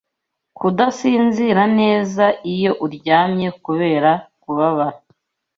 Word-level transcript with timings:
Kudasinzira 0.57 1.63
neza 1.79 2.25
iyo 2.53 2.71
uryamye 2.85 3.47
kubera 3.65 4.11
kubabara 4.41 4.97